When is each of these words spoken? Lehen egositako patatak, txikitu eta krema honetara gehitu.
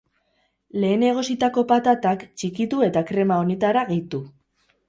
Lehen 0.83 1.03
egositako 1.09 1.65
patatak, 1.73 2.25
txikitu 2.41 2.81
eta 2.89 3.07
krema 3.13 3.41
honetara 3.43 3.89
gehitu. 3.93 4.27